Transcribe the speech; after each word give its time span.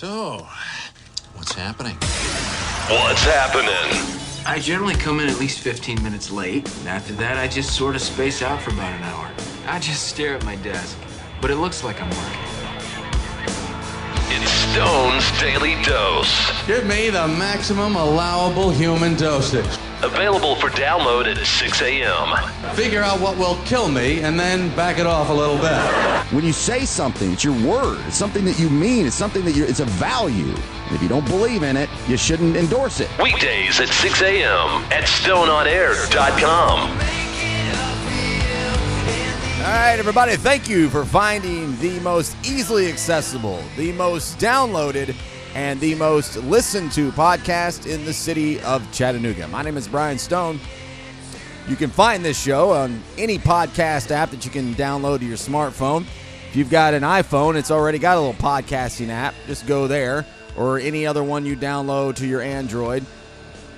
So, 0.00 0.46
what's 1.34 1.52
happening? 1.52 1.94
What's 2.88 3.22
happening? 3.22 4.00
I 4.46 4.58
generally 4.58 4.94
come 4.94 5.20
in 5.20 5.28
at 5.28 5.38
least 5.38 5.58
15 5.58 6.02
minutes 6.02 6.30
late, 6.30 6.66
and 6.78 6.88
after 6.88 7.12
that, 7.16 7.36
I 7.36 7.46
just 7.46 7.76
sort 7.76 7.96
of 7.96 8.00
space 8.00 8.40
out 8.40 8.62
for 8.62 8.70
about 8.70 8.94
an 8.94 9.02
hour. 9.02 9.30
I 9.66 9.78
just 9.78 10.08
stare 10.08 10.34
at 10.34 10.42
my 10.46 10.56
desk, 10.56 10.96
but 11.42 11.50
it 11.50 11.56
looks 11.56 11.84
like 11.84 12.00
I'm 12.00 12.08
working. 12.08 12.40
It's 14.30 14.50
Stone's 14.50 15.38
Daily 15.38 15.74
Dose. 15.82 16.50
Give 16.66 16.86
me 16.86 17.10
the 17.10 17.28
maximum 17.28 17.94
allowable 17.94 18.70
human 18.70 19.16
dosage. 19.16 19.79
Available 20.02 20.56
for 20.56 20.70
download 20.70 21.26
at 21.26 21.46
6 21.46 21.82
a.m. 21.82 22.74
Figure 22.74 23.02
out 23.02 23.20
what 23.20 23.36
will 23.36 23.56
kill 23.66 23.88
me 23.88 24.22
and 24.22 24.40
then 24.40 24.74
back 24.74 24.98
it 24.98 25.06
off 25.06 25.28
a 25.28 25.32
little 25.32 25.58
bit. 25.58 25.78
When 26.32 26.42
you 26.42 26.52
say 26.52 26.86
something, 26.86 27.32
it's 27.32 27.44
your 27.44 27.52
word. 27.68 28.02
It's 28.06 28.16
something 28.16 28.46
that 28.46 28.58
you 28.58 28.70
mean. 28.70 29.04
It's 29.06 29.14
something 29.14 29.44
that 29.44 29.52
you 29.52 29.64
it's 29.64 29.80
a 29.80 29.84
value. 29.84 30.54
And 30.54 30.94
if 30.94 31.02
you 31.02 31.08
don't 31.08 31.26
believe 31.26 31.62
in 31.62 31.76
it, 31.76 31.90
you 32.08 32.16
shouldn't 32.16 32.56
endorse 32.56 33.00
it. 33.00 33.10
Weekdays 33.18 33.78
at 33.78 33.88
6 33.88 34.22
a.m. 34.22 34.84
at 34.90 35.04
stoneonair.com. 35.04 36.90
All 39.60 39.66
right, 39.66 39.98
everybody, 39.98 40.36
thank 40.36 40.70
you 40.70 40.88
for 40.88 41.04
finding 41.04 41.78
the 41.80 42.00
most 42.00 42.34
easily 42.42 42.88
accessible, 42.88 43.62
the 43.76 43.92
most 43.92 44.38
downloaded, 44.38 45.14
and 45.54 45.80
the 45.80 45.94
most 45.96 46.36
listened 46.36 46.92
to 46.92 47.10
podcast 47.12 47.86
in 47.90 48.04
the 48.04 48.12
city 48.12 48.60
of 48.60 48.90
Chattanooga. 48.92 49.48
My 49.48 49.62
name 49.62 49.76
is 49.76 49.88
Brian 49.88 50.18
Stone. 50.18 50.60
You 51.68 51.76
can 51.76 51.90
find 51.90 52.24
this 52.24 52.40
show 52.40 52.70
on 52.70 53.02
any 53.18 53.38
podcast 53.38 54.10
app 54.10 54.30
that 54.30 54.44
you 54.44 54.50
can 54.50 54.74
download 54.74 55.20
to 55.20 55.26
your 55.26 55.36
smartphone. 55.36 56.02
If 56.48 56.56
you've 56.56 56.70
got 56.70 56.94
an 56.94 57.02
iPhone, 57.02 57.56
it's 57.56 57.70
already 57.70 57.98
got 57.98 58.16
a 58.16 58.20
little 58.20 58.40
podcasting 58.40 59.08
app. 59.08 59.34
Just 59.46 59.66
go 59.66 59.86
there 59.86 60.26
or 60.56 60.78
any 60.78 61.06
other 61.06 61.22
one 61.22 61.46
you 61.46 61.56
download 61.56 62.16
to 62.16 62.26
your 62.26 62.40
Android. 62.40 63.04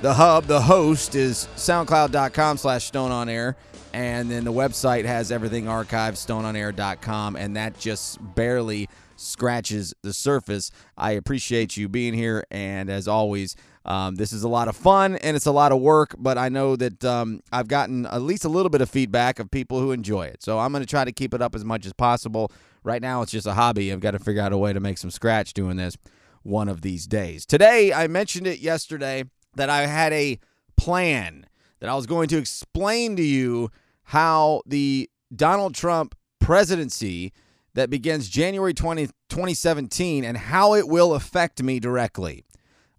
The 0.00 0.14
hub, 0.14 0.44
the 0.44 0.60
host 0.60 1.14
is 1.14 1.48
soundcloud.com 1.56 2.56
slash 2.56 2.84
stone 2.84 3.12
on 3.12 3.28
air. 3.28 3.56
And 3.92 4.30
then 4.30 4.44
the 4.44 4.52
website 4.52 5.04
has 5.04 5.30
everything 5.30 5.66
archived, 5.66 6.14
stoneonair.com. 6.14 7.36
And 7.36 7.56
that 7.56 7.78
just 7.78 8.18
barely 8.34 8.88
scratches 9.22 9.94
the 10.02 10.12
surface. 10.12 10.70
I 10.96 11.12
appreciate 11.12 11.76
you 11.76 11.88
being 11.88 12.14
here. 12.14 12.44
And 12.50 12.90
as 12.90 13.08
always, 13.08 13.56
um, 13.84 14.14
this 14.16 14.32
is 14.32 14.42
a 14.42 14.48
lot 14.48 14.68
of 14.68 14.76
fun 14.76 15.16
and 15.16 15.36
it's 15.36 15.46
a 15.46 15.52
lot 15.52 15.72
of 15.72 15.80
work, 15.80 16.14
but 16.18 16.38
I 16.38 16.48
know 16.48 16.76
that 16.76 17.04
um, 17.04 17.40
I've 17.52 17.68
gotten 17.68 18.06
at 18.06 18.22
least 18.22 18.44
a 18.44 18.48
little 18.48 18.70
bit 18.70 18.80
of 18.80 18.88
feedback 18.90 19.38
of 19.38 19.50
people 19.50 19.80
who 19.80 19.92
enjoy 19.92 20.26
it. 20.26 20.42
So 20.42 20.58
I'm 20.58 20.72
going 20.72 20.82
to 20.82 20.88
try 20.88 21.04
to 21.04 21.12
keep 21.12 21.34
it 21.34 21.42
up 21.42 21.54
as 21.54 21.64
much 21.64 21.86
as 21.86 21.92
possible. 21.92 22.52
Right 22.84 23.02
now, 23.02 23.22
it's 23.22 23.32
just 23.32 23.46
a 23.46 23.54
hobby. 23.54 23.92
I've 23.92 24.00
got 24.00 24.12
to 24.12 24.18
figure 24.18 24.42
out 24.42 24.52
a 24.52 24.58
way 24.58 24.72
to 24.72 24.80
make 24.80 24.98
some 24.98 25.10
scratch 25.10 25.52
doing 25.52 25.76
this 25.76 25.96
one 26.42 26.68
of 26.68 26.82
these 26.82 27.06
days. 27.06 27.46
Today, 27.46 27.92
I 27.92 28.06
mentioned 28.08 28.46
it 28.46 28.58
yesterday 28.60 29.24
that 29.54 29.70
I 29.70 29.86
had 29.86 30.12
a 30.12 30.38
plan 30.76 31.46
that 31.80 31.88
I 31.88 31.94
was 31.94 32.06
going 32.06 32.28
to 32.28 32.38
explain 32.38 33.16
to 33.16 33.22
you 33.22 33.70
how 34.04 34.62
the 34.66 35.10
Donald 35.34 35.74
Trump 35.74 36.14
presidency 36.40 37.32
that 37.74 37.90
begins 37.90 38.28
January 38.28 38.74
20, 38.74 39.06
2017 39.28 40.24
and 40.24 40.36
how 40.36 40.74
it 40.74 40.88
will 40.88 41.14
affect 41.14 41.62
me 41.62 41.80
directly. 41.80 42.44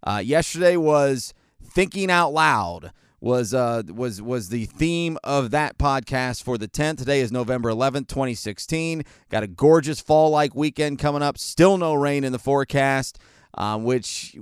Uh, 0.05 0.21
yesterday 0.23 0.75
was 0.75 1.33
thinking 1.63 2.11
out 2.11 2.33
loud 2.33 2.91
was 3.23 3.53
uh, 3.53 3.81
was 3.87 4.21
was 4.21 4.49
the 4.49 4.65
theme 4.65 5.17
of 5.23 5.51
that 5.51 5.77
podcast 5.77 6.43
for 6.43 6.57
the 6.57 6.67
10th. 6.67 6.97
Today 6.97 7.21
is 7.21 7.31
November 7.31 7.71
11th, 7.71 8.09
2016. 8.09 9.03
Got 9.29 9.43
a 9.43 9.47
gorgeous 9.47 10.01
fall 10.01 10.29
like 10.29 10.53
weekend 10.53 10.99
coming 10.99 11.21
up. 11.21 11.37
Still 11.37 11.77
no 11.77 11.93
rain 11.93 12.25
in 12.25 12.33
the 12.33 12.39
forecast, 12.39 13.19
um, 13.57 13.85
which 13.85 14.35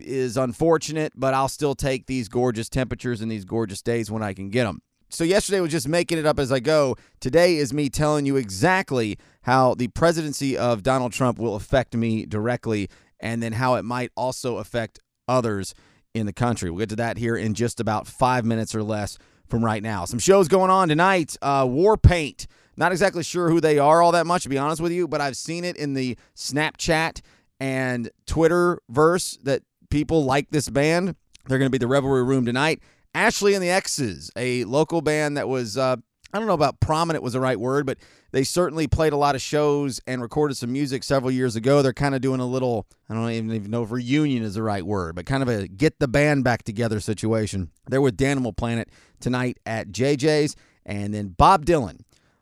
is 0.00 0.36
unfortunate, 0.36 1.12
but 1.14 1.32
I'll 1.32 1.48
still 1.48 1.76
take 1.76 2.06
these 2.06 2.28
gorgeous 2.28 2.68
temperatures 2.68 3.20
and 3.20 3.30
these 3.30 3.44
gorgeous 3.44 3.82
days 3.82 4.10
when 4.10 4.24
I 4.24 4.34
can 4.34 4.50
get 4.50 4.64
them. 4.64 4.82
So 5.08 5.24
yesterday 5.24 5.60
was 5.60 5.70
just 5.70 5.88
making 5.88 6.18
it 6.18 6.26
up 6.26 6.38
as 6.38 6.50
I 6.50 6.60
go. 6.60 6.96
Today 7.20 7.56
is 7.56 7.72
me 7.72 7.88
telling 7.88 8.26
you 8.26 8.36
exactly 8.36 9.18
how 9.42 9.74
the 9.74 9.88
presidency 9.88 10.56
of 10.56 10.82
Donald 10.82 11.12
Trump 11.12 11.38
will 11.38 11.54
affect 11.54 11.94
me 11.94 12.26
directly 12.26 12.88
and 13.20 13.42
then 13.42 13.52
how 13.52 13.74
it 13.74 13.84
might 13.84 14.10
also 14.16 14.58
affect 14.58 14.98
others 15.28 15.74
in 16.14 16.26
the 16.26 16.32
country. 16.32 16.70
We'll 16.70 16.80
get 16.80 16.88
to 16.90 16.96
that 16.96 17.18
here 17.18 17.36
in 17.36 17.54
just 17.54 17.80
about 17.80 18.06
five 18.06 18.44
minutes 18.44 18.74
or 18.74 18.82
less 18.82 19.18
from 19.48 19.64
right 19.64 19.82
now. 19.82 20.04
Some 20.04 20.18
shows 20.18 20.48
going 20.48 20.70
on 20.70 20.88
tonight. 20.88 21.36
Uh, 21.42 21.64
Warpaint. 21.64 22.46
Not 22.76 22.90
exactly 22.90 23.22
sure 23.22 23.50
who 23.50 23.60
they 23.60 23.78
are 23.78 24.02
all 24.02 24.12
that 24.12 24.26
much, 24.26 24.42
to 24.42 24.48
be 24.48 24.58
honest 24.58 24.80
with 24.80 24.90
you, 24.90 25.06
but 25.06 25.20
I've 25.20 25.36
seen 25.36 25.64
it 25.64 25.76
in 25.76 25.94
the 25.94 26.18
Snapchat 26.34 27.20
and 27.60 28.10
Twitter 28.26 28.80
verse 28.88 29.38
that 29.44 29.62
people 29.90 30.24
like 30.24 30.50
this 30.50 30.68
band. 30.68 31.14
They're 31.46 31.58
going 31.58 31.68
to 31.68 31.72
be 31.72 31.78
the 31.78 31.86
Revelry 31.86 32.24
Room 32.24 32.44
tonight. 32.44 32.82
Ashley 33.14 33.54
and 33.54 33.62
the 33.62 33.70
X's, 33.70 34.30
a 34.36 34.64
local 34.64 35.00
band 35.00 35.36
that 35.36 35.48
was, 35.48 35.78
uh, 35.78 35.96
I 36.32 36.38
don't 36.38 36.48
know 36.48 36.54
about 36.54 36.80
prominent 36.80 37.22
was 37.22 37.34
the 37.34 37.40
right 37.40 37.58
word, 37.58 37.86
but 37.86 37.98
they 38.32 38.42
certainly 38.42 38.88
played 38.88 39.12
a 39.12 39.16
lot 39.16 39.36
of 39.36 39.40
shows 39.40 40.00
and 40.08 40.20
recorded 40.20 40.56
some 40.56 40.72
music 40.72 41.04
several 41.04 41.30
years 41.30 41.54
ago. 41.54 41.80
They're 41.80 41.92
kind 41.92 42.16
of 42.16 42.20
doing 42.20 42.40
a 42.40 42.46
little, 42.46 42.88
I 43.08 43.14
don't 43.14 43.30
even 43.30 43.70
know 43.70 43.84
if 43.84 43.92
reunion 43.92 44.42
is 44.42 44.54
the 44.54 44.62
right 44.64 44.84
word, 44.84 45.14
but 45.14 45.26
kind 45.26 45.44
of 45.44 45.48
a 45.48 45.68
get 45.68 46.00
the 46.00 46.08
band 46.08 46.42
back 46.42 46.64
together 46.64 46.98
situation. 46.98 47.70
They're 47.86 48.00
with 48.00 48.16
Danimal 48.16 48.56
Planet 48.56 48.88
tonight 49.20 49.58
at 49.64 49.92
JJ's, 49.92 50.56
and 50.84 51.14
then 51.14 51.28
Bob 51.28 51.64
Dylan 51.64 52.00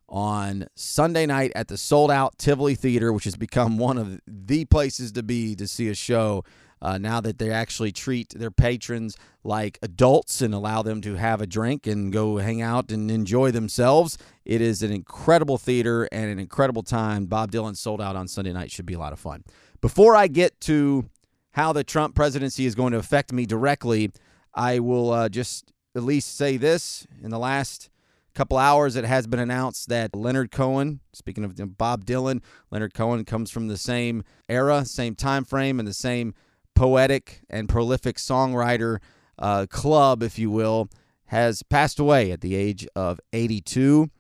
on 0.09 0.67
Sunday 0.75 1.27
night 1.27 1.53
at 1.55 1.69
the 1.69 1.77
sold 1.77 2.11
out 2.11 2.39
Tivoli 2.39 2.75
Theater, 2.75 3.13
which 3.13 3.25
has 3.25 3.37
become 3.37 3.77
one 3.77 3.99
of 3.99 4.21
the 4.27 4.65
places 4.65 5.13
to 5.13 5.23
be 5.23 5.55
to 5.57 5.67
see 5.69 5.89
a 5.89 5.95
show 5.95 6.45
uh, 6.83 6.99
now 6.99 7.21
that 7.21 7.39
they 7.39 7.51
actually 7.51 7.93
treat 7.93 8.31
their 8.31 8.51
patrons 8.51 9.17
like 9.45 9.79
adults 9.83 10.43
and 10.43 10.53
allow 10.53 10.83
them 10.83 11.01
to 11.01 11.15
have 11.15 11.41
a 11.41 11.47
drink 11.47 11.87
and 11.87 12.13
go 12.13 12.39
hang 12.39 12.61
out 12.61 12.91
and 12.91 13.09
enjoy 13.11 13.53
themselves. 13.53 14.19
It 14.45 14.61
is 14.61 14.83
an 14.83 14.91
incredible 14.93 15.59
theater 15.59 16.09
and 16.11 16.29
an 16.29 16.41
incredible 16.41 16.83
time. 16.83 17.27
Bob 17.27 17.53
Dylan 17.53 17.77
sold 17.77 18.01
out 18.01 18.17
on 18.17 18.27
Sunday 18.27 18.53
night. 18.53 18.73
Should 18.73 18.87
be 18.87 18.95
a 18.95 18.99
lot 18.99 19.13
of 19.13 19.21
fun. 19.21 19.45
Before 19.81 20.17
I 20.17 20.27
get 20.27 20.61
to 20.63 21.09
how 21.53 21.73
the 21.73 21.85
Trump 21.85 22.17
presidency 22.17 22.67
is 22.67 22.75
going 22.75 22.93
to 22.93 22.99
affect 22.99 23.33
me 23.33 23.47
directly, 23.47 24.11
I 24.53 24.81
will 24.81 25.13
uh, 25.13 25.29
just 25.29 25.73
at 25.95 26.03
least 26.03 26.37
say 26.37 26.57
this. 26.57 27.07
In 27.23 27.31
the 27.31 27.39
last 27.39 27.91
couple 28.35 28.59
hours, 28.59 28.97
it 28.97 29.05
has 29.05 29.29
been 29.29 29.39
announced 29.39 29.89
that 29.89 30.17
Leonard 30.17 30.51
Cohen, 30.51 31.01
speaking 31.13 31.45
of 31.45 31.79
Bob 31.79 32.05
Dylan, 32.05 32.43
Leonard 32.73 32.95
Cohen 32.95 33.25
comes 33.25 33.51
from 33.51 33.69
the 33.69 33.77
same 33.77 34.25
era, 34.49 34.85
same 34.85 35.15
time 35.15 35.45
frame, 35.45 35.79
and 35.79 35.87
the 35.87 35.95
same 35.95 36.35
poetic 36.75 37.43
and 37.51 37.69
prolific 37.69 38.17
songwriter 38.17 38.99
uh, 39.39 39.67
club, 39.69 40.23
if 40.23 40.39
you 40.39 40.51
will, 40.51 40.89
has 41.27 41.63
passed 41.63 41.99
away 41.99 42.31
at 42.31 42.41
the 42.41 42.55
age 42.55 42.87
of 42.95 43.21
82. 43.33 44.11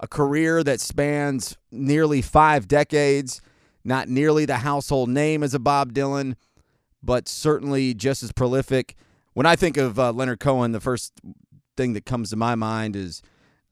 A 0.00 0.08
career 0.08 0.62
that 0.62 0.80
spans 0.80 1.56
nearly 1.70 2.20
five 2.20 2.68
decades, 2.68 3.40
not 3.84 4.08
nearly 4.08 4.44
the 4.44 4.58
household 4.58 5.08
name 5.08 5.42
as 5.42 5.54
a 5.54 5.58
Bob 5.58 5.92
Dylan, 5.92 6.34
but 7.02 7.28
certainly 7.28 7.94
just 7.94 8.22
as 8.22 8.32
prolific. 8.32 8.96
When 9.32 9.46
I 9.46 9.56
think 9.56 9.76
of 9.76 9.98
uh, 9.98 10.12
Leonard 10.12 10.40
Cohen, 10.40 10.72
the 10.72 10.80
first 10.80 11.12
thing 11.76 11.92
that 11.92 12.04
comes 12.04 12.30
to 12.30 12.36
my 12.36 12.54
mind 12.54 12.96
is 12.96 13.22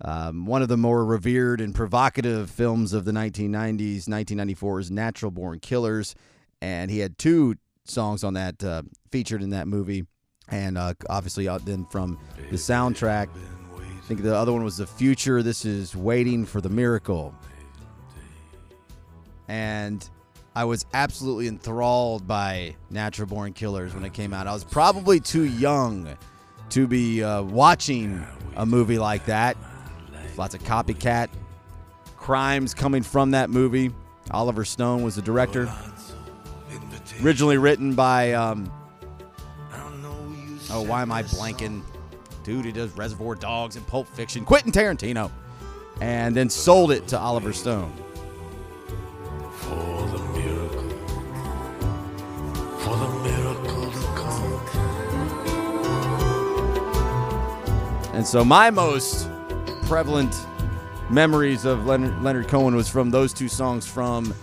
um, 0.00 0.46
one 0.46 0.62
of 0.62 0.68
the 0.68 0.76
more 0.76 1.04
revered 1.04 1.60
and 1.60 1.74
provocative 1.74 2.50
films 2.50 2.92
of 2.92 3.04
the 3.04 3.12
1990s. 3.12 4.08
1994 4.08 4.80
is 4.80 4.90
Natural 4.90 5.30
Born 5.30 5.60
Killers, 5.60 6.14
and 6.60 6.90
he 6.90 7.00
had 7.00 7.18
two 7.18 7.56
songs 7.84 8.24
on 8.24 8.34
that 8.34 8.62
uh, 8.62 8.82
featured 9.10 9.42
in 9.42 9.50
that 9.50 9.68
movie, 9.68 10.04
and 10.48 10.76
uh, 10.78 10.94
obviously 11.08 11.48
uh, 11.48 11.58
then 11.58 11.84
from 11.86 12.18
the 12.50 12.56
soundtrack. 12.56 13.28
I 13.76 14.06
think 14.06 14.22
the 14.22 14.36
other 14.36 14.52
one 14.52 14.62
was 14.64 14.76
The 14.76 14.86
Future. 14.86 15.42
This 15.42 15.64
is 15.64 15.96
Waiting 15.96 16.44
for 16.44 16.60
the 16.60 16.68
Miracle. 16.68 17.34
And 19.48 20.06
I 20.54 20.64
was 20.64 20.84
absolutely 20.92 21.48
enthralled 21.48 22.26
by 22.26 22.76
Natural 22.90 23.26
Born 23.26 23.54
Killers 23.54 23.94
when 23.94 24.04
it 24.04 24.12
came 24.12 24.34
out. 24.34 24.46
I 24.46 24.52
was 24.52 24.62
probably 24.62 25.20
too 25.20 25.44
young 25.44 26.16
to 26.70 26.86
be 26.86 27.22
uh, 27.22 27.42
watching 27.42 28.24
a 28.56 28.66
movie 28.66 28.98
like 28.98 29.24
that. 29.26 29.56
Lots 30.36 30.54
of 30.54 30.62
copycat 30.64 31.28
crimes 32.16 32.74
coming 32.74 33.02
from 33.02 33.30
that 33.32 33.50
movie. 33.50 33.90
Oliver 34.30 34.64
Stone 34.64 35.02
was 35.02 35.16
the 35.16 35.22
director. 35.22 35.72
Originally 37.22 37.58
written 37.58 37.94
by, 37.94 38.32
um, 38.32 38.70
oh, 40.70 40.82
why 40.82 41.02
am 41.02 41.12
I 41.12 41.22
blanking? 41.22 41.82
Dude, 42.42 42.64
he 42.64 42.72
does 42.72 42.90
Reservoir 42.96 43.34
Dogs 43.34 43.76
and 43.76 43.86
Pulp 43.86 44.08
Fiction. 44.08 44.44
Quentin 44.44 44.72
Tarantino. 44.72 45.30
And 46.00 46.34
then 46.34 46.50
sold 46.50 46.90
it 46.90 47.06
to 47.08 47.18
Oliver 47.18 47.52
Stone. 47.52 47.92
For 49.52 50.06
the 50.08 50.18
miracle, 50.32 50.90
for 52.80 52.96
the 52.96 53.08
miracle 53.22 53.90
to 53.92 54.00
come. 54.16 54.60
And 58.14 58.26
so 58.26 58.44
my 58.44 58.70
most 58.70 59.28
prevalent 59.86 60.34
memories 61.10 61.64
of 61.64 61.86
Leonard, 61.86 62.22
Leonard 62.22 62.48
Cohen 62.48 62.74
was 62.74 62.88
from 62.88 63.10
those 63.10 63.32
two 63.32 63.48
songs 63.48 63.86
from 63.86 64.34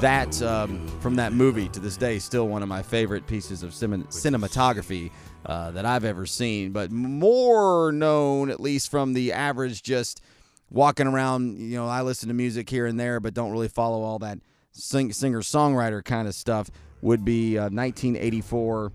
that 0.00 0.40
um, 0.42 0.86
from 1.00 1.16
that 1.16 1.32
movie 1.32 1.68
to 1.68 1.80
this 1.80 1.96
day 1.96 2.18
still 2.18 2.48
one 2.48 2.62
of 2.62 2.68
my 2.68 2.82
favorite 2.82 3.26
pieces 3.26 3.62
of 3.62 3.74
cin- 3.74 4.04
cinematography 4.04 5.10
uh, 5.46 5.70
that 5.72 5.84
I've 5.84 6.04
ever 6.04 6.26
seen. 6.26 6.72
But 6.72 6.90
more 6.90 7.92
known, 7.92 8.50
at 8.50 8.60
least 8.60 8.90
from 8.90 9.12
the 9.12 9.32
average, 9.32 9.82
just 9.82 10.22
walking 10.70 11.06
around. 11.06 11.58
You 11.58 11.76
know, 11.76 11.86
I 11.86 12.02
listen 12.02 12.28
to 12.28 12.34
music 12.34 12.68
here 12.70 12.86
and 12.86 12.98
there, 12.98 13.20
but 13.20 13.34
don't 13.34 13.52
really 13.52 13.68
follow 13.68 14.02
all 14.02 14.18
that 14.20 14.38
sing- 14.72 15.12
singer 15.12 15.40
songwriter 15.40 16.04
kind 16.04 16.26
of 16.26 16.34
stuff. 16.34 16.70
Would 17.02 17.24
be 17.24 17.56
uh, 17.56 17.70
1984 17.70 18.92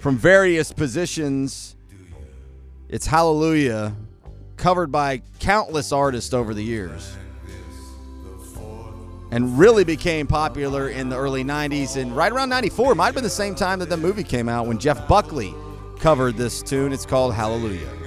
from 0.00 0.16
various 0.16 0.72
positions. 0.72 1.76
It's 2.88 3.06
Hallelujah, 3.06 3.94
covered 4.56 4.90
by 4.90 5.22
countless 5.38 5.92
artists 5.92 6.34
over 6.34 6.54
the 6.54 6.64
years. 6.64 7.16
And 9.30 9.58
really 9.58 9.84
became 9.84 10.26
popular 10.26 10.88
in 10.88 11.08
the 11.08 11.16
early 11.16 11.44
90s. 11.44 11.96
And 11.96 12.14
right 12.16 12.32
around 12.32 12.48
94, 12.48 12.94
might 12.94 13.06
have 13.06 13.14
been 13.14 13.24
the 13.24 13.30
same 13.30 13.54
time 13.54 13.78
that 13.78 13.88
the 13.88 13.96
movie 13.96 14.24
came 14.24 14.48
out 14.48 14.66
when 14.66 14.78
Jeff 14.78 15.06
Buckley 15.06 15.54
covered 15.98 16.36
this 16.36 16.62
tune. 16.62 16.92
It's 16.92 17.06
called 17.06 17.34
Hallelujah. 17.34 17.99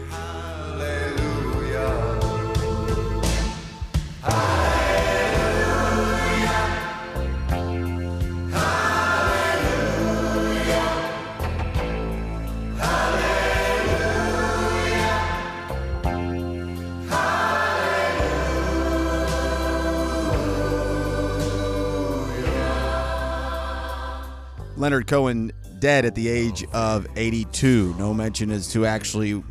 Leonard 24.83 25.07
Cohen 25.07 25.50
dead 25.80 26.03
at 26.03 26.13
the 26.13 26.27
age 26.27 26.65
of 26.74 27.07
82. 27.15 27.95
No 27.97 28.13
mention 28.13 28.51
as 28.51 28.68
to 28.74 28.85
actually 28.85 29.41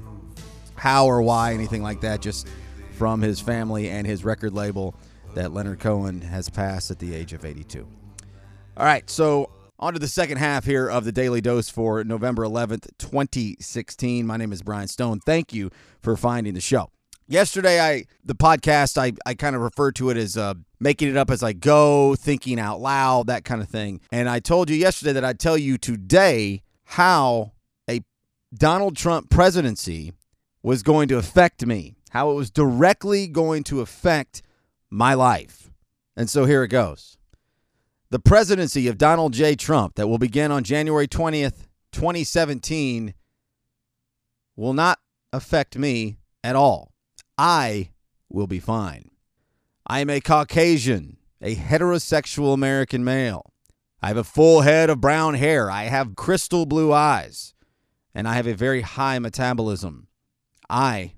how 0.74 1.06
or 1.06 1.22
why, 1.22 1.54
anything 1.54 1.82
like 1.82 2.02
that, 2.02 2.20
just 2.20 2.46
from 2.98 3.22
his 3.22 3.40
family 3.40 3.88
and 3.88 4.06
his 4.06 4.26
record 4.26 4.52
label 4.52 4.94
that 5.32 5.54
Leonard 5.54 5.80
Cohen 5.80 6.20
has 6.20 6.50
passed 6.50 6.90
at 6.90 6.98
the 6.98 7.14
age 7.14 7.32
of 7.32 7.46
82. 7.46 7.88
All 8.76 8.84
right, 8.84 9.08
so 9.08 9.48
on 9.78 9.94
to 9.94 9.98
the 9.98 10.06
second 10.06 10.36
half 10.36 10.66
here 10.66 10.86
of 10.86 11.06
the 11.06 11.12
Daily 11.12 11.40
Dose 11.40 11.70
for 11.70 12.04
November 12.04 12.44
11th, 12.44 12.88
2016. 12.98 14.26
My 14.26 14.36
name 14.36 14.52
is 14.52 14.60
Brian 14.60 14.86
Stone. 14.86 15.20
Thank 15.20 15.54
you 15.54 15.70
for 16.02 16.14
finding 16.14 16.52
the 16.52 16.60
show. 16.60 16.90
Yesterday, 17.32 17.80
I 17.80 18.04
the 18.22 18.34
podcast 18.34 18.98
I, 18.98 19.14
I 19.24 19.32
kind 19.32 19.56
of 19.56 19.62
referred 19.62 19.96
to 19.96 20.10
it 20.10 20.18
as 20.18 20.36
uh, 20.36 20.52
making 20.78 21.08
it 21.08 21.16
up 21.16 21.30
as 21.30 21.42
I 21.42 21.54
go, 21.54 22.14
thinking 22.14 22.60
out 22.60 22.78
loud, 22.78 23.28
that 23.28 23.42
kind 23.42 23.62
of 23.62 23.70
thing. 23.70 24.02
And 24.12 24.28
I 24.28 24.38
told 24.38 24.68
you 24.68 24.76
yesterday 24.76 25.14
that 25.14 25.24
I'd 25.24 25.40
tell 25.40 25.56
you 25.56 25.78
today 25.78 26.62
how 26.84 27.52
a 27.88 28.02
Donald 28.54 28.98
Trump 28.98 29.30
presidency 29.30 30.12
was 30.62 30.82
going 30.82 31.08
to 31.08 31.16
affect 31.16 31.64
me, 31.64 31.94
how 32.10 32.30
it 32.30 32.34
was 32.34 32.50
directly 32.50 33.28
going 33.28 33.64
to 33.64 33.80
affect 33.80 34.42
my 34.90 35.14
life. 35.14 35.70
And 36.14 36.28
so 36.28 36.44
here 36.44 36.62
it 36.62 36.68
goes. 36.68 37.16
The 38.10 38.18
presidency 38.18 38.88
of 38.88 38.98
Donald 38.98 39.32
J. 39.32 39.54
Trump 39.54 39.94
that 39.94 40.06
will 40.06 40.18
begin 40.18 40.52
on 40.52 40.64
January 40.64 41.08
20th, 41.08 41.66
2017, 41.92 43.14
will 44.54 44.74
not 44.74 44.98
affect 45.32 45.78
me 45.78 46.18
at 46.44 46.54
all. 46.54 46.91
I 47.44 47.90
will 48.28 48.46
be 48.46 48.60
fine. 48.60 49.10
I 49.84 49.98
am 49.98 50.08
a 50.10 50.20
Caucasian, 50.20 51.16
a 51.40 51.56
heterosexual 51.56 52.54
American 52.54 53.02
male. 53.02 53.52
I 54.00 54.06
have 54.06 54.16
a 54.16 54.22
full 54.22 54.60
head 54.60 54.88
of 54.88 55.00
brown 55.00 55.34
hair. 55.34 55.68
I 55.68 55.84
have 55.86 56.14
crystal 56.14 56.66
blue 56.66 56.92
eyes. 56.92 57.54
And 58.14 58.28
I 58.28 58.34
have 58.34 58.46
a 58.46 58.54
very 58.54 58.82
high 58.82 59.18
metabolism. 59.18 60.06
I 60.70 61.14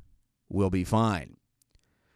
will 0.48 0.70
be 0.70 0.82
fine. 0.82 1.36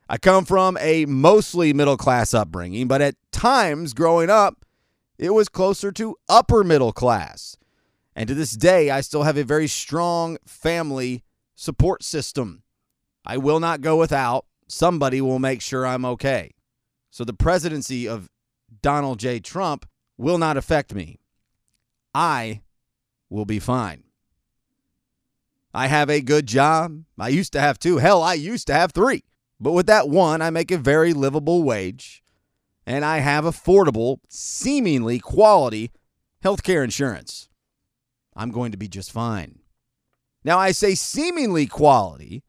I 0.09 0.17
come 0.17 0.47
from 0.47 0.79
a 0.81 1.05
mostly 1.05 1.75
middle 1.75 1.99
class 1.99 2.33
upbringing, 2.33 2.89
but 2.89 3.03
at 3.03 3.17
times 3.31 3.93
growing 3.93 4.31
up, 4.31 4.65
it 5.19 5.35
was 5.35 5.51
closer 5.51 5.93
to 5.93 6.17
upper 6.31 6.65
middle 6.65 6.95
class. 6.95 7.59
And 8.17 8.27
to 8.29 8.35
this 8.35 8.53
day, 8.53 8.89
I 8.89 9.03
still 9.03 9.25
have 9.25 9.37
a 9.37 9.45
very 9.45 9.67
strong 9.67 10.39
family 10.47 11.25
support 11.55 12.03
system. 12.03 12.63
I 13.25 13.37
will 13.37 13.61
not 13.61 13.81
go 13.81 13.97
without. 13.97 14.47
Somebody 14.69 15.21
will 15.21 15.39
make 15.39 15.63
sure 15.63 15.87
I'm 15.87 16.05
okay. 16.05 16.53
So 17.11 17.25
the 17.25 17.33
presidency 17.33 18.09
of 18.09 18.29
Donald 18.83 19.19
J. 19.19 19.41
Trump 19.41 19.87
will 20.17 20.39
not 20.39 20.57
affect 20.57 20.95
me. 20.95 21.21
I 22.15 22.63
will 23.31 23.45
be 23.45 23.59
fine. 23.59 24.05
I 25.75 25.87
have 25.87 26.11
a 26.11 26.21
good 26.21 26.47
job. 26.47 27.05
I 27.19 27.29
used 27.29 27.53
to 27.53 27.61
have 27.61 27.79
two. 27.79 27.99
Hell, 27.99 28.23
I 28.23 28.35
used 28.35 28.67
to 28.67 28.75
have 28.75 28.93
three. 28.93 29.25
But 29.61 29.73
with 29.73 29.87
that 29.87 30.09
one, 30.09 30.41
I 30.41 30.51
make 30.51 30.71
a 30.71 30.79
very 30.79 31.13
livable 31.13 31.63
wage 31.63 32.23
and 32.87 33.05
I 33.05 33.19
have 33.19 33.45
affordable, 33.45 34.19
seemingly 34.29 35.19
quality 35.19 35.91
healthcare 36.43 36.83
insurance. 36.83 37.49
I'm 38.35 38.51
going 38.51 38.73
to 38.73 38.79
be 38.79 38.89
just 38.89 39.13
fine. 39.13 39.59
Now, 40.43 40.59
I 40.59 40.73
say 40.73 40.95
seemingly 40.95 41.67
quality 41.67 42.43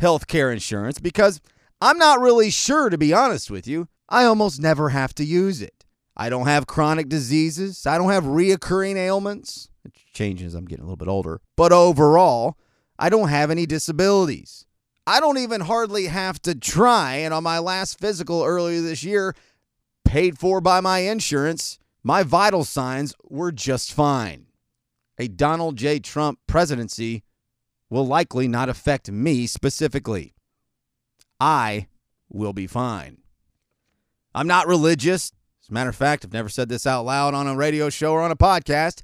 healthcare 0.00 0.52
insurance 0.52 0.98
because 0.98 1.40
I'm 1.80 1.98
not 1.98 2.20
really 2.20 2.50
sure, 2.50 2.88
to 2.88 2.98
be 2.98 3.12
honest 3.12 3.50
with 3.50 3.66
you. 3.66 3.88
I 4.08 4.24
almost 4.24 4.60
never 4.60 4.90
have 4.90 5.14
to 5.14 5.24
use 5.24 5.60
it. 5.60 5.84
I 6.16 6.28
don't 6.28 6.46
have 6.46 6.66
chronic 6.66 7.08
diseases. 7.08 7.86
I 7.86 7.98
don't 7.98 8.10
have 8.10 8.24
reoccurring 8.24 8.96
ailments. 8.96 9.68
It 9.84 9.92
changes, 10.12 10.48
as 10.48 10.54
I'm 10.54 10.66
getting 10.66 10.84
a 10.84 10.86
little 10.86 10.96
bit 10.96 11.08
older. 11.08 11.40
But 11.56 11.72
overall, 11.72 12.56
I 12.98 13.08
don't 13.08 13.28
have 13.28 13.50
any 13.50 13.66
disabilities. 13.66 14.66
I 15.06 15.20
don't 15.20 15.38
even 15.38 15.62
hardly 15.62 16.06
have 16.06 16.40
to 16.42 16.54
try. 16.54 17.16
And 17.16 17.34
on 17.34 17.42
my 17.42 17.58
last 17.58 17.98
physical 17.98 18.44
earlier 18.44 18.80
this 18.80 19.02
year, 19.02 19.34
paid 20.04 20.38
for 20.38 20.60
by 20.60 20.80
my 20.80 21.00
insurance, 21.00 21.78
my 22.02 22.22
vital 22.22 22.64
signs 22.64 23.14
were 23.24 23.52
just 23.52 23.92
fine. 23.92 24.46
A 25.18 25.28
Donald 25.28 25.76
J. 25.76 25.98
Trump 25.98 26.38
presidency 26.46 27.22
will 27.90 28.06
likely 28.06 28.48
not 28.48 28.68
affect 28.68 29.10
me 29.10 29.46
specifically. 29.46 30.34
I 31.40 31.88
will 32.28 32.52
be 32.52 32.66
fine. 32.66 33.18
I'm 34.34 34.46
not 34.46 34.66
religious. 34.66 35.32
As 35.62 35.68
a 35.68 35.72
matter 35.72 35.90
of 35.90 35.96
fact, 35.96 36.24
I've 36.24 36.32
never 36.32 36.48
said 36.48 36.68
this 36.68 36.86
out 36.86 37.04
loud 37.04 37.34
on 37.34 37.46
a 37.46 37.56
radio 37.56 37.88
show 37.88 38.12
or 38.12 38.22
on 38.22 38.30
a 38.30 38.36
podcast. 38.36 39.02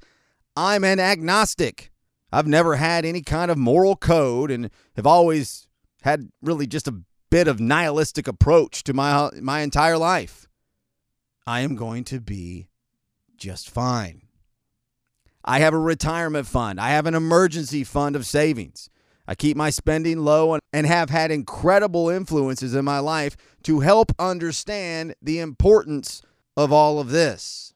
I'm 0.55 0.83
an 0.83 0.99
agnostic. 0.99 1.91
I've 2.31 2.47
never 2.47 2.75
had 2.75 3.05
any 3.05 3.21
kind 3.21 3.49
of 3.51 3.57
moral 3.57 3.95
code 3.95 4.51
and 4.51 4.69
have 4.95 5.07
always 5.07 5.67
had 6.01 6.29
really 6.41 6.67
just 6.67 6.87
a 6.87 7.01
bit 7.29 7.47
of 7.47 7.59
nihilistic 7.59 8.27
approach 8.27 8.83
to 8.83 8.93
my 8.93 9.29
my 9.41 9.61
entire 9.61 9.97
life. 9.97 10.47
I 11.47 11.61
am 11.61 11.75
going 11.75 12.03
to 12.05 12.19
be 12.19 12.67
just 13.37 13.69
fine. 13.69 14.23
I 15.43 15.59
have 15.59 15.73
a 15.73 15.79
retirement 15.79 16.47
fund. 16.47 16.79
I 16.79 16.89
have 16.89 17.05
an 17.05 17.15
emergency 17.15 17.83
fund 17.83 18.15
of 18.15 18.25
savings. 18.25 18.89
I 19.27 19.35
keep 19.35 19.55
my 19.55 19.69
spending 19.69 20.19
low 20.19 20.59
and 20.73 20.87
have 20.87 21.09
had 21.09 21.31
incredible 21.31 22.09
influences 22.09 22.75
in 22.75 22.85
my 22.85 22.99
life 22.99 23.37
to 23.63 23.79
help 23.79 24.11
understand 24.19 25.15
the 25.21 25.39
importance 25.39 26.21
of 26.57 26.71
all 26.71 26.99
of 26.99 27.09
this. 27.09 27.73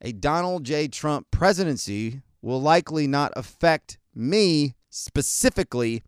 A 0.00 0.12
Donald 0.12 0.64
J. 0.64 0.88
Trump 0.88 1.26
presidency 1.30 2.22
will 2.42 2.60
likely 2.60 3.06
not 3.06 3.32
affect 3.34 3.98
me 4.14 4.74
specifically. 4.88 6.02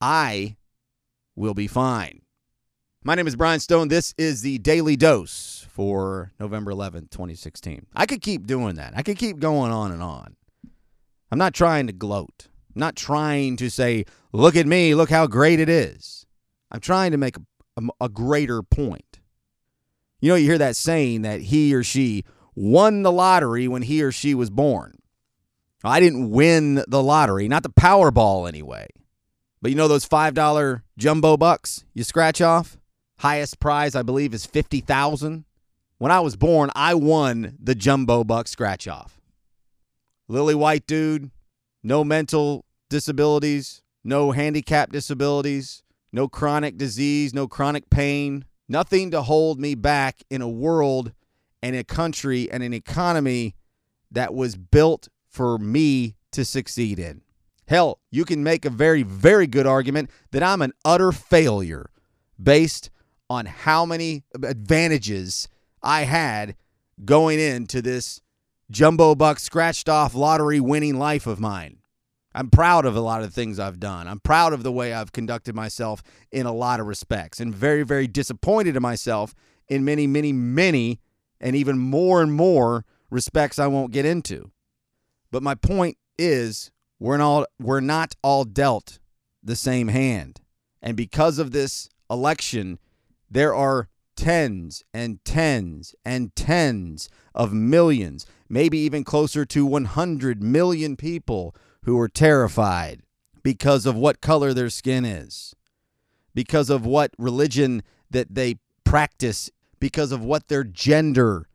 I 0.00 0.56
will 1.36 1.54
be 1.54 1.66
fine. 1.66 2.22
My 3.04 3.14
name 3.14 3.26
is 3.26 3.36
Brian 3.36 3.60
Stone. 3.60 3.88
This 3.88 4.14
is 4.18 4.42
the 4.42 4.58
Daily 4.58 4.96
Dose 4.96 5.59
for 5.80 6.30
November 6.38 6.72
11th, 6.72 7.08
2016. 7.08 7.86
I 7.96 8.04
could 8.04 8.20
keep 8.20 8.46
doing 8.46 8.74
that. 8.74 8.92
I 8.94 9.02
could 9.02 9.16
keep 9.16 9.38
going 9.38 9.72
on 9.72 9.92
and 9.92 10.02
on. 10.02 10.36
I'm 11.32 11.38
not 11.38 11.54
trying 11.54 11.86
to 11.86 11.94
gloat. 11.94 12.48
I'm 12.74 12.80
not 12.80 12.96
trying 12.96 13.56
to 13.56 13.70
say, 13.70 14.04
look 14.30 14.56
at 14.56 14.66
me, 14.66 14.94
look 14.94 15.08
how 15.08 15.26
great 15.26 15.58
it 15.58 15.70
is. 15.70 16.26
I'm 16.70 16.80
trying 16.80 17.12
to 17.12 17.16
make 17.16 17.38
a, 17.38 17.40
a, 17.78 18.04
a 18.04 18.08
greater 18.10 18.62
point. 18.62 19.20
You 20.20 20.28
know, 20.28 20.34
you 20.34 20.44
hear 20.44 20.58
that 20.58 20.76
saying 20.76 21.22
that 21.22 21.40
he 21.40 21.74
or 21.74 21.82
she 21.82 22.24
won 22.54 23.02
the 23.02 23.10
lottery 23.10 23.66
when 23.66 23.80
he 23.80 24.02
or 24.02 24.12
she 24.12 24.34
was 24.34 24.50
born. 24.50 24.98
I 25.82 25.98
didn't 25.98 26.28
win 26.28 26.84
the 26.88 27.02
lottery, 27.02 27.48
not 27.48 27.62
the 27.62 27.70
Powerball 27.70 28.46
anyway. 28.46 28.86
But 29.62 29.70
you 29.70 29.78
know 29.78 29.88
those 29.88 30.06
$5 30.06 30.82
jumbo 30.98 31.38
bucks 31.38 31.86
you 31.94 32.04
scratch 32.04 32.42
off? 32.42 32.76
Highest 33.20 33.60
prize, 33.60 33.94
I 33.94 34.02
believe, 34.02 34.34
is 34.34 34.44
50000 34.44 35.46
When 36.00 36.10
I 36.10 36.18
was 36.20 36.34
born, 36.34 36.70
I 36.74 36.94
won 36.94 37.56
the 37.62 37.76
jumbo 37.76 38.24
buck 38.24 38.48
scratch 38.48 38.88
off. 38.88 39.20
Lily 40.26 40.54
white 40.54 40.86
dude, 40.86 41.30
no 41.82 42.02
mental 42.02 42.64
disabilities, 42.88 43.82
no 44.02 44.32
handicap 44.32 44.90
disabilities, 44.90 45.82
no 46.12 46.26
chronic 46.26 46.76
disease, 46.76 47.32
no 47.32 47.46
chronic 47.46 47.88
pain, 47.90 48.44
Nothing 48.70 49.10
to 49.10 49.22
hold 49.22 49.58
me 49.58 49.74
back 49.74 50.22
in 50.30 50.42
a 50.42 50.48
world 50.48 51.12
and 51.60 51.74
a 51.74 51.82
country 51.82 52.48
and 52.52 52.62
an 52.62 52.72
economy 52.72 53.56
that 54.12 54.32
was 54.32 54.54
built 54.54 55.08
for 55.28 55.58
me 55.58 56.14
to 56.30 56.44
succeed 56.44 57.00
in. 57.00 57.22
Hell, 57.66 57.98
you 58.12 58.24
can 58.24 58.44
make 58.44 58.64
a 58.64 58.70
very, 58.70 59.02
very 59.02 59.48
good 59.48 59.66
argument 59.66 60.08
that 60.30 60.44
I'm 60.44 60.62
an 60.62 60.72
utter 60.84 61.10
failure 61.10 61.90
based 62.40 62.90
on 63.28 63.46
how 63.46 63.84
many 63.84 64.22
advantages 64.40 65.48
I 65.82 66.02
had 66.02 66.56
going 67.04 67.40
into 67.40 67.82
this 67.82 68.20
jumbo 68.70 69.14
buck 69.14 69.38
scratched 69.38 69.88
off 69.88 70.14
lottery 70.14 70.60
winning 70.60 70.98
life 70.98 71.26
of 71.26 71.40
mine. 71.40 71.78
I'm 72.32 72.50
proud 72.50 72.86
of 72.86 72.94
a 72.94 73.00
lot 73.00 73.22
of 73.22 73.34
things 73.34 73.58
I've 73.58 73.80
done. 73.80 74.06
I'm 74.06 74.20
proud 74.20 74.52
of 74.52 74.62
the 74.62 74.70
way 74.70 74.92
I've 74.92 75.12
conducted 75.12 75.54
myself 75.54 76.02
in 76.30 76.46
a 76.46 76.52
lot 76.52 76.78
of 76.78 76.86
respects 76.86 77.40
and 77.40 77.54
very, 77.54 77.82
very 77.82 78.06
disappointed 78.06 78.76
in 78.76 78.82
myself 78.82 79.34
in 79.68 79.84
many, 79.84 80.06
many, 80.06 80.32
many, 80.32 81.00
and 81.40 81.56
even 81.56 81.78
more 81.78 82.22
and 82.22 82.32
more 82.32 82.84
respects 83.10 83.58
I 83.58 83.66
won't 83.66 83.92
get 83.92 84.04
into. 84.04 84.52
But 85.32 85.42
my 85.42 85.54
point 85.56 85.96
is 86.18 86.70
we're 87.00 87.16
not 87.16 87.48
we're 87.58 87.80
not 87.80 88.14
all 88.22 88.44
dealt 88.44 88.98
the 89.42 89.56
same 89.56 89.88
hand. 89.88 90.40
And 90.82 90.96
because 90.96 91.38
of 91.38 91.50
this 91.50 91.88
election, 92.08 92.78
there 93.30 93.54
are 93.54 93.88
tens 94.20 94.84
and 94.92 95.24
tens 95.24 95.94
and 96.04 96.36
tens 96.36 97.08
of 97.34 97.54
millions, 97.54 98.26
maybe 98.50 98.76
even 98.76 99.02
closer 99.02 99.46
to 99.46 99.64
100 99.64 100.42
million 100.42 100.94
people 100.94 101.56
who 101.84 101.98
are 101.98 102.06
terrified 102.08 103.00
because 103.42 103.86
of 103.86 103.96
what 103.96 104.20
color 104.20 104.52
their 104.52 104.68
skin 104.68 105.06
is, 105.06 105.54
because 106.34 106.68
of 106.68 106.84
what 106.84 107.12
religion 107.16 107.82
that 108.10 108.34
they 108.34 108.56
practice, 108.84 109.50
because 109.78 110.12
of 110.12 110.22
what 110.22 110.48
their 110.48 110.64
gender 110.64 111.48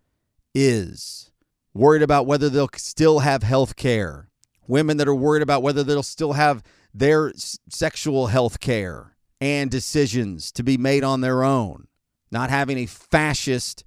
is, 0.55 1.29
worried 1.71 2.01
about 2.01 2.25
whether 2.25 2.49
they'll 2.49 2.67
still 2.77 3.19
have 3.19 3.43
health 3.43 3.75
care, 3.75 4.27
women 4.67 4.97
that 4.97 5.07
are 5.07 5.13
worried 5.13 5.43
about 5.43 5.61
whether 5.61 5.83
they'll 5.83 6.01
still 6.01 6.33
have 6.33 6.63
their 6.95 7.31
sexual 7.69 8.25
health 8.25 8.59
care 8.59 9.15
and 9.39 9.69
decisions 9.69 10.51
to 10.51 10.63
be 10.63 10.77
made 10.77 11.03
on 11.03 11.21
their 11.21 11.43
own, 11.43 11.87
not 12.35 12.49
having 12.49 12.77
a 12.77 12.85
fascist 12.85 13.85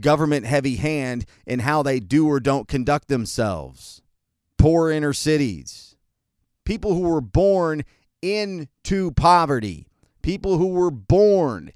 government 0.00 0.46
heavy 0.46 0.76
hand 0.76 1.26
in 1.46 1.58
how 1.58 1.82
they 1.82 2.00
do 2.00 2.26
or 2.26 2.40
don't 2.40 2.66
conduct 2.66 3.08
themselves. 3.08 4.00
Poor 4.56 4.90
inner 4.90 5.12
cities, 5.12 5.96
people 6.64 6.94
who 6.94 7.02
were 7.02 7.20
born 7.20 7.84
into 8.22 9.10
poverty, 9.10 9.86
people 10.22 10.56
who 10.56 10.68
were 10.68 10.90
born 10.90 11.70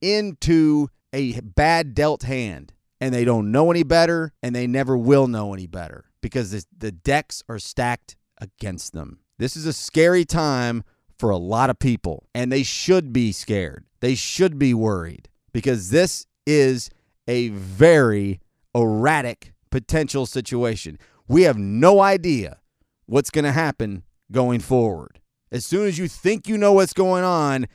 into 0.00 0.88
a 1.12 1.38
bad 1.40 1.94
dealt 1.94 2.22
hand 2.22 2.72
and 2.98 3.14
they 3.14 3.26
don't 3.26 3.52
know 3.52 3.70
any 3.70 3.82
better 3.82 4.32
and 4.42 4.56
they 4.56 4.66
never 4.66 4.96
will 4.96 5.28
know 5.28 5.52
any 5.52 5.66
better 5.66 6.06
because 6.22 6.52
the, 6.52 6.64
the 6.78 6.92
decks 6.92 7.42
are 7.50 7.58
stacked 7.58 8.16
against 8.38 8.94
them. 8.94 9.18
This 9.36 9.58
is 9.58 9.66
a 9.66 9.74
scary 9.74 10.24
time 10.24 10.84
for 11.18 11.28
a 11.28 11.36
lot 11.36 11.68
of 11.68 11.78
people 11.78 12.26
and 12.34 12.50
they 12.50 12.62
should 12.62 13.12
be 13.12 13.30
scared. 13.30 13.84
They 14.00 14.14
should 14.14 14.58
be 14.58 14.72
worried 14.72 15.28
because 15.56 15.88
this 15.88 16.26
is 16.44 16.90
a 17.26 17.48
very 17.48 18.40
erratic 18.74 19.54
potential 19.70 20.26
situation. 20.26 20.98
We 21.28 21.44
have 21.44 21.56
no 21.56 22.00
idea 22.00 22.58
what's 23.06 23.30
going 23.30 23.46
to 23.46 23.52
happen 23.52 24.02
going 24.30 24.60
forward. 24.60 25.18
As 25.50 25.64
soon 25.64 25.86
as 25.86 25.96
you 25.96 26.08
think 26.08 26.46
you 26.46 26.58
know 26.58 26.74
what's 26.74 26.92
going 26.92 27.24
on, 27.24 27.68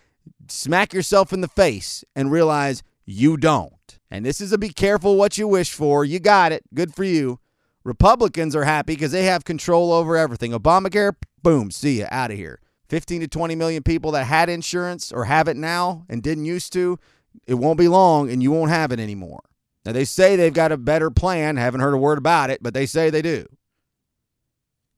smack 0.48 0.94
yourself 0.94 1.34
in 1.34 1.42
the 1.42 1.48
face 1.48 2.04
and 2.16 2.32
realize 2.32 2.84
you 3.04 3.36
don't. 3.36 3.98
And 4.12 4.24
this 4.24 4.42
is 4.42 4.54
a 4.54 4.60
be 4.60 4.70
careful 4.70 5.16
what 5.16 5.40
you 5.40 5.48
wish 5.48 5.72
for. 5.72 6.06
You 6.06 6.20
got 6.20 6.52
it. 6.52 6.62
Good 6.76 6.94
for 6.94 7.04
you. 7.04 7.40
Republicans 7.84 8.56
are 8.56 8.66
happy 8.66 8.94
because 8.94 9.12
they 9.12 9.26
have 9.26 9.44
control 9.44 9.92
over 9.92 10.16
everything. 10.16 10.52
Obamacare, 10.52 11.16
boom, 11.42 11.72
see 11.72 11.98
you 11.98 12.06
out 12.12 12.30
of 12.30 12.38
here. 12.38 12.60
15 12.90 13.22
to 13.22 13.28
20 13.28 13.56
million 13.56 13.82
people 13.82 14.12
that 14.12 14.26
had 14.26 14.50
insurance 14.50 15.12
or 15.12 15.26
have 15.26 15.48
it 15.48 15.58
now 15.58 16.06
and 16.08 16.22
didn't 16.22 16.46
used 16.46 16.72
to, 16.74 17.00
it 17.46 17.56
won't 17.56 17.80
be 17.80 17.88
long 17.88 18.30
and 18.30 18.42
you 18.42 18.52
won't 18.52 18.72
have 18.72 18.92
it 18.92 19.00
anymore. 19.00 19.42
Now, 19.86 19.94
they 19.94 20.06
say 20.06 20.36
they've 20.36 20.54
got 20.54 20.72
a 20.72 20.78
better 20.78 21.10
plan. 21.10 21.58
Haven't 21.58 21.82
heard 21.82 21.94
a 21.94 21.98
word 21.98 22.18
about 22.18 22.50
it, 22.50 22.62
but 22.62 22.74
they 22.74 22.86
say 22.86 23.10
they 23.10 23.22
do. 23.22 23.48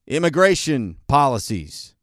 Immigration 0.07 0.97
policies. 1.07 1.95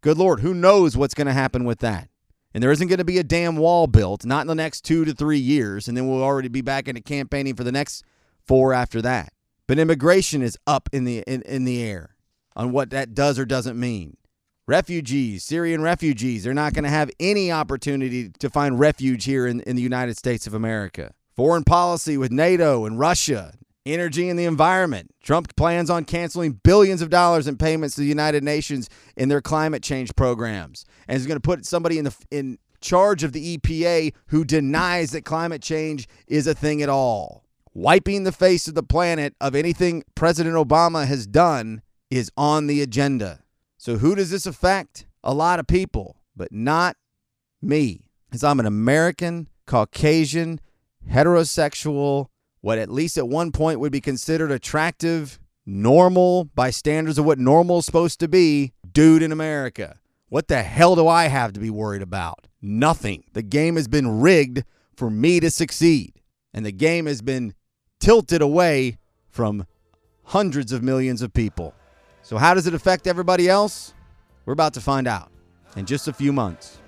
Good 0.00 0.16
Lord, 0.16 0.40
who 0.40 0.54
knows 0.54 0.96
what's 0.96 1.14
going 1.14 1.26
to 1.26 1.32
happen 1.32 1.64
with 1.64 1.80
that? 1.80 2.08
And 2.54 2.62
there 2.62 2.70
isn't 2.70 2.88
going 2.88 2.98
to 2.98 3.04
be 3.04 3.18
a 3.18 3.24
damn 3.24 3.56
wall 3.56 3.86
built, 3.86 4.24
not 4.24 4.42
in 4.42 4.46
the 4.46 4.54
next 4.54 4.82
two 4.82 5.04
to 5.04 5.12
three 5.12 5.38
years, 5.38 5.88
and 5.88 5.96
then 5.96 6.08
we'll 6.08 6.22
already 6.22 6.48
be 6.48 6.62
back 6.62 6.88
into 6.88 7.00
campaigning 7.00 7.54
for 7.54 7.64
the 7.64 7.72
next 7.72 8.04
four 8.46 8.72
after 8.72 9.02
that. 9.02 9.32
But 9.66 9.78
immigration 9.78 10.42
is 10.42 10.58
up 10.66 10.88
in 10.92 11.04
the 11.04 11.22
in, 11.26 11.42
in 11.42 11.64
the 11.64 11.82
air 11.82 12.16
on 12.56 12.72
what 12.72 12.90
that 12.90 13.14
does 13.14 13.38
or 13.38 13.44
doesn't 13.44 13.78
mean. 13.78 14.16
Refugees, 14.70 15.42
Syrian 15.42 15.82
refugees, 15.82 16.44
they're 16.44 16.54
not 16.54 16.74
going 16.74 16.84
to 16.84 16.90
have 16.90 17.10
any 17.18 17.50
opportunity 17.50 18.28
to 18.38 18.48
find 18.48 18.78
refuge 18.78 19.24
here 19.24 19.44
in, 19.48 19.62
in 19.62 19.74
the 19.74 19.82
United 19.82 20.16
States 20.16 20.46
of 20.46 20.54
America. 20.54 21.12
Foreign 21.34 21.64
policy 21.64 22.16
with 22.16 22.30
NATO 22.30 22.84
and 22.84 22.96
Russia, 22.96 23.54
energy 23.84 24.28
and 24.28 24.38
the 24.38 24.44
environment. 24.44 25.12
Trump 25.24 25.56
plans 25.56 25.90
on 25.90 26.04
canceling 26.04 26.52
billions 26.62 27.02
of 27.02 27.10
dollars 27.10 27.48
in 27.48 27.56
payments 27.56 27.96
to 27.96 28.02
the 28.02 28.06
United 28.06 28.44
Nations 28.44 28.88
in 29.16 29.28
their 29.28 29.40
climate 29.40 29.82
change 29.82 30.14
programs, 30.14 30.84
and 31.08 31.16
is 31.16 31.26
going 31.26 31.34
to 31.36 31.40
put 31.40 31.66
somebody 31.66 31.98
in 31.98 32.04
the 32.04 32.14
in 32.30 32.56
charge 32.80 33.24
of 33.24 33.32
the 33.32 33.58
EPA 33.58 34.14
who 34.26 34.44
denies 34.44 35.10
that 35.10 35.24
climate 35.24 35.62
change 35.62 36.06
is 36.28 36.46
a 36.46 36.54
thing 36.54 36.80
at 36.80 36.88
all. 36.88 37.44
Wiping 37.74 38.22
the 38.22 38.30
face 38.30 38.68
of 38.68 38.76
the 38.76 38.84
planet 38.84 39.34
of 39.40 39.56
anything 39.56 40.04
President 40.14 40.54
Obama 40.54 41.08
has 41.08 41.26
done 41.26 41.82
is 42.08 42.30
on 42.36 42.68
the 42.68 42.80
agenda. 42.82 43.40
So 43.80 43.96
who 43.96 44.14
does 44.14 44.28
this 44.28 44.44
affect? 44.44 45.06
A 45.24 45.32
lot 45.32 45.58
of 45.58 45.66
people, 45.66 46.18
but 46.36 46.52
not 46.52 46.98
me. 47.62 48.04
Because 48.28 48.44
I'm 48.44 48.60
an 48.60 48.66
American, 48.66 49.48
Caucasian, 49.64 50.60
heterosexual, 51.10 52.26
what 52.60 52.76
at 52.76 52.90
least 52.90 53.16
at 53.16 53.26
one 53.26 53.52
point 53.52 53.80
would 53.80 53.90
be 53.90 54.02
considered 54.02 54.50
attractive, 54.50 55.40
normal 55.64 56.44
by 56.44 56.68
standards 56.68 57.16
of 57.16 57.24
what 57.24 57.38
normal 57.38 57.78
is 57.78 57.86
supposed 57.86 58.20
to 58.20 58.28
be, 58.28 58.74
dude 58.92 59.22
in 59.22 59.32
America. 59.32 59.98
What 60.28 60.48
the 60.48 60.62
hell 60.62 60.94
do 60.94 61.08
I 61.08 61.28
have 61.28 61.54
to 61.54 61.60
be 61.60 61.70
worried 61.70 62.02
about? 62.02 62.48
Nothing. 62.60 63.24
The 63.32 63.42
game 63.42 63.76
has 63.76 63.88
been 63.88 64.20
rigged 64.20 64.62
for 64.94 65.08
me 65.08 65.40
to 65.40 65.50
succeed, 65.50 66.20
and 66.52 66.66
the 66.66 66.70
game 66.70 67.06
has 67.06 67.22
been 67.22 67.54
tilted 67.98 68.42
away 68.42 68.98
from 69.30 69.64
hundreds 70.24 70.70
of 70.70 70.82
millions 70.82 71.22
of 71.22 71.32
people. 71.32 71.72
So, 72.30 72.38
how 72.38 72.54
does 72.54 72.68
it 72.68 72.74
affect 72.74 73.08
everybody 73.08 73.48
else? 73.48 73.92
We're 74.46 74.52
about 74.52 74.74
to 74.74 74.80
find 74.80 75.08
out 75.08 75.32
in 75.74 75.84
just 75.84 76.06
a 76.06 76.12
few 76.12 76.32
months. 76.32 76.78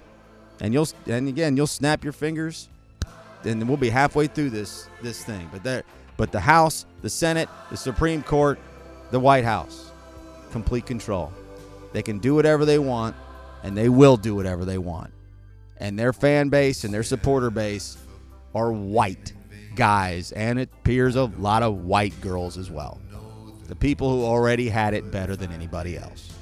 And 0.60 0.72
you'll 0.72 0.86
and 1.06 1.26
again, 1.26 1.56
you'll 1.56 1.66
snap 1.66 2.04
your 2.04 2.12
fingers 2.12 2.68
and 3.42 3.66
we'll 3.66 3.76
be 3.76 3.90
halfway 3.90 4.28
through 4.28 4.50
this 4.50 4.88
this 5.02 5.24
thing. 5.24 5.48
But 5.50 5.64
there 5.64 5.82
but 6.16 6.30
the 6.30 6.38
House, 6.38 6.86
the 7.00 7.10
Senate, 7.10 7.48
the 7.70 7.76
Supreme 7.76 8.22
Court, 8.22 8.56
the 9.10 9.18
White 9.18 9.42
House, 9.42 9.90
complete 10.52 10.86
control. 10.86 11.32
They 11.92 12.02
can 12.02 12.20
do 12.20 12.36
whatever 12.36 12.64
they 12.64 12.78
want 12.78 13.16
and 13.64 13.76
they 13.76 13.88
will 13.88 14.16
do 14.16 14.36
whatever 14.36 14.64
they 14.64 14.78
want. 14.78 15.12
And 15.78 15.98
their 15.98 16.12
fan 16.12 16.50
base 16.50 16.84
and 16.84 16.94
their 16.94 17.02
supporter 17.02 17.50
base 17.50 17.96
are 18.54 18.70
white 18.70 19.32
guys 19.74 20.30
and 20.30 20.60
it 20.60 20.68
appears 20.72 21.16
a 21.16 21.24
lot 21.24 21.64
of 21.64 21.78
white 21.78 22.20
girls 22.20 22.56
as 22.56 22.70
well. 22.70 23.00
The 23.68 23.76
people 23.76 24.10
who 24.10 24.24
already 24.24 24.68
had 24.68 24.94
it 24.94 25.10
better 25.10 25.36
than 25.36 25.52
anybody 25.52 25.96
else. 25.96 26.32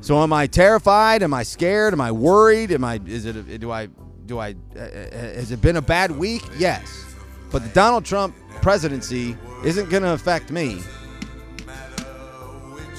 So 0.00 0.22
am 0.22 0.32
I 0.32 0.46
terrified? 0.46 1.22
Am 1.22 1.32
I 1.32 1.42
scared? 1.42 1.94
Am 1.94 2.00
I 2.00 2.12
worried? 2.12 2.70
Am 2.70 2.84
I 2.84 3.00
is 3.06 3.24
it 3.24 3.58
do 3.58 3.72
I 3.72 3.88
do 4.26 4.38
I 4.38 4.54
uh, 4.76 4.78
has 4.78 5.50
it 5.50 5.62
been 5.62 5.76
a 5.76 5.82
bad 5.82 6.10
week? 6.10 6.42
Yes. 6.58 7.04
But 7.50 7.62
the 7.62 7.70
Donald 7.70 8.04
Trump 8.04 8.34
presidency 8.60 9.36
isn't 9.64 9.88
going 9.88 10.02
to 10.02 10.10
affect 10.10 10.50
me. 10.50 10.80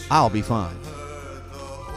I'll 0.10 0.30
be 0.30 0.42
fine. 0.42 0.78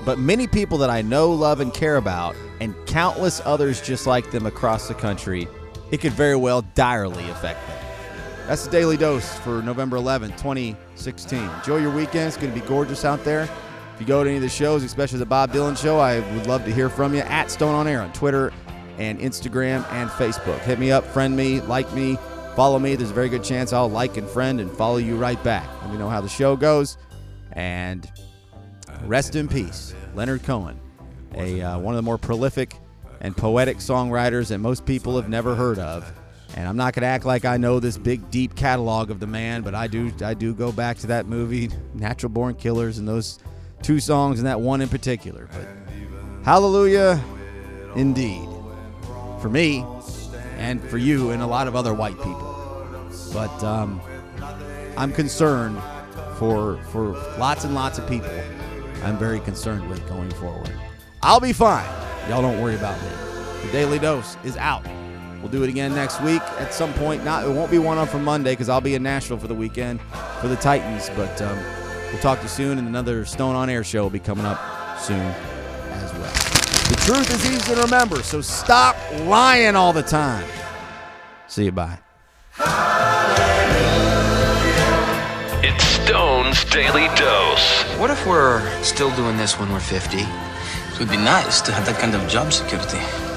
But 0.04 0.18
many 0.18 0.46
people 0.46 0.78
that 0.78 0.90
I 0.90 1.02
know, 1.02 1.30
love 1.30 1.60
and 1.60 1.72
care 1.72 1.96
about 1.96 2.34
and 2.60 2.74
countless 2.86 3.40
others 3.44 3.80
just 3.80 4.06
like 4.06 4.30
them 4.30 4.46
across 4.46 4.88
the 4.88 4.94
country, 4.94 5.46
it 5.90 5.98
could 5.98 6.12
very 6.12 6.36
well 6.36 6.62
direly 6.74 7.28
affect 7.30 7.66
them. 7.66 7.87
That's 8.48 8.64
the 8.64 8.70
Daily 8.70 8.96
Dose 8.96 9.38
for 9.40 9.60
November 9.60 9.98
11th, 9.98 10.38
2016. 10.38 11.38
Enjoy 11.38 11.76
your 11.76 11.90
weekend. 11.90 12.28
It's 12.28 12.38
going 12.38 12.50
to 12.50 12.58
be 12.58 12.66
gorgeous 12.66 13.04
out 13.04 13.22
there. 13.22 13.42
If 13.42 14.00
you 14.00 14.06
go 14.06 14.24
to 14.24 14.30
any 14.30 14.38
of 14.38 14.42
the 14.42 14.48
shows, 14.48 14.82
especially 14.82 15.18
the 15.18 15.26
Bob 15.26 15.52
Dylan 15.52 15.76
show, 15.76 15.98
I 15.98 16.20
would 16.20 16.46
love 16.46 16.64
to 16.64 16.72
hear 16.72 16.88
from 16.88 17.12
you 17.14 17.20
at 17.20 17.50
Stone 17.50 17.74
on 17.74 17.86
Air 17.86 18.00
on 18.00 18.10
Twitter 18.14 18.50
and 18.96 19.20
Instagram 19.20 19.86
and 19.92 20.08
Facebook. 20.08 20.60
Hit 20.60 20.78
me 20.78 20.90
up, 20.90 21.04
friend 21.04 21.36
me, 21.36 21.60
like 21.60 21.92
me, 21.92 22.16
follow 22.56 22.78
me. 22.78 22.94
There's 22.94 23.10
a 23.10 23.14
very 23.14 23.28
good 23.28 23.44
chance 23.44 23.74
I'll 23.74 23.90
like 23.90 24.16
and 24.16 24.26
friend 24.26 24.62
and 24.62 24.70
follow 24.70 24.96
you 24.96 25.16
right 25.16 25.44
back. 25.44 25.68
Let 25.82 25.90
me 25.90 25.98
know 25.98 26.08
how 26.08 26.22
the 26.22 26.28
show 26.30 26.56
goes. 26.56 26.96
And 27.52 28.10
rest 29.02 29.36
in 29.36 29.46
peace, 29.48 29.94
Leonard 30.14 30.42
Cohen, 30.42 30.80
a 31.34 31.60
uh, 31.60 31.78
one 31.78 31.92
of 31.92 31.96
the 31.96 32.02
more 32.02 32.16
prolific 32.16 32.76
and 33.20 33.36
poetic 33.36 33.76
songwriters 33.76 34.48
that 34.48 34.56
most 34.56 34.86
people 34.86 35.16
have 35.16 35.28
never 35.28 35.54
heard 35.54 35.78
of. 35.78 36.10
And 36.58 36.66
I'm 36.66 36.76
not 36.76 36.92
going 36.92 37.02
to 37.02 37.06
act 37.06 37.24
like 37.24 37.44
I 37.44 37.56
know 37.56 37.78
this 37.78 37.96
big, 37.96 38.32
deep 38.32 38.56
catalog 38.56 39.12
of 39.12 39.20
the 39.20 39.28
man, 39.28 39.62
but 39.62 39.76
I 39.76 39.86
do. 39.86 40.10
I 40.24 40.34
do 40.34 40.52
go 40.52 40.72
back 40.72 40.98
to 40.98 41.06
that 41.06 41.26
movie, 41.26 41.70
Natural 41.94 42.30
Born 42.30 42.56
Killers, 42.56 42.98
and 42.98 43.06
those 43.06 43.38
two 43.80 44.00
songs 44.00 44.40
and 44.40 44.48
that 44.48 44.60
one 44.60 44.80
in 44.80 44.88
particular. 44.88 45.48
But 45.52 45.68
Hallelujah, 46.44 47.22
indeed, 47.94 48.48
for 49.40 49.48
me, 49.48 49.86
and 50.56 50.82
for 50.82 50.98
you, 50.98 51.30
and 51.30 51.42
a 51.42 51.46
lot 51.46 51.68
of 51.68 51.76
other 51.76 51.94
white 51.94 52.16
people. 52.16 52.84
But 53.32 53.62
um, 53.62 54.00
I'm 54.96 55.12
concerned 55.12 55.80
for 56.38 56.82
for 56.90 57.10
lots 57.38 57.62
and 57.62 57.72
lots 57.72 57.98
of 57.98 58.08
people. 58.08 58.32
I'm 59.04 59.16
very 59.16 59.38
concerned 59.38 59.88
with 59.88 60.04
going 60.08 60.32
forward. 60.32 60.72
I'll 61.22 61.38
be 61.38 61.52
fine. 61.52 61.86
Y'all 62.28 62.42
don't 62.42 62.60
worry 62.60 62.74
about 62.74 63.00
me. 63.00 63.10
The 63.64 63.70
Daily 63.70 64.00
Dose 64.00 64.36
is 64.42 64.56
out. 64.56 64.84
We'll 65.40 65.50
do 65.50 65.62
it 65.62 65.68
again 65.68 65.94
next 65.94 66.20
week 66.22 66.42
at 66.58 66.74
some 66.74 66.92
point. 66.94 67.24
Not 67.24 67.44
it 67.44 67.50
won't 67.50 67.70
be 67.70 67.78
one 67.78 67.96
on 67.98 68.06
from 68.08 68.24
Monday 68.24 68.52
because 68.52 68.68
I'll 68.68 68.80
be 68.80 68.94
in 68.94 69.02
Nashville 69.02 69.38
for 69.38 69.46
the 69.46 69.54
weekend 69.54 70.00
for 70.40 70.48
the 70.48 70.56
Titans. 70.56 71.10
But 71.14 71.40
um, 71.40 71.56
we'll 72.10 72.20
talk 72.20 72.38
to 72.38 72.44
you 72.44 72.48
soon, 72.48 72.78
and 72.78 72.88
another 72.88 73.24
Stone 73.24 73.54
on 73.54 73.70
Air 73.70 73.84
show 73.84 74.02
will 74.02 74.10
be 74.10 74.18
coming 74.18 74.44
up 74.44 74.58
soon 74.98 75.20
as 75.20 76.12
well. 76.14 76.32
The 76.88 77.02
truth 77.04 77.30
is 77.30 77.50
easy 77.50 77.74
to 77.74 77.82
remember, 77.82 78.22
so 78.22 78.40
stop 78.40 78.96
lying 79.26 79.76
all 79.76 79.92
the 79.92 80.02
time. 80.02 80.48
See 81.46 81.66
you. 81.66 81.72
Bye. 81.72 81.98
It's 85.62 85.84
Stone's 85.84 86.64
Daily 86.64 87.06
Dose. 87.14 87.82
What 87.98 88.10
if 88.10 88.26
we're 88.26 88.82
still 88.82 89.14
doing 89.14 89.36
this 89.36 89.58
when 89.58 89.70
we're 89.70 89.80
50? 89.80 90.18
It 90.18 90.98
would 90.98 91.10
be 91.10 91.16
nice 91.16 91.60
to 91.60 91.72
have 91.72 91.86
that 91.86 92.00
kind 92.00 92.14
of 92.14 92.28
job 92.28 92.52
security. 92.52 93.27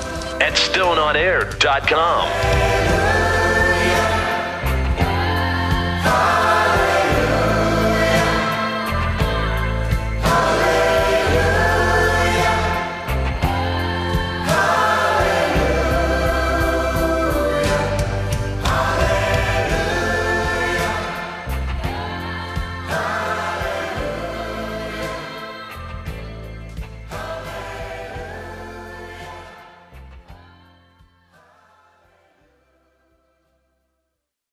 At 0.41 0.55
StoneOnAir.com. 0.55 3.00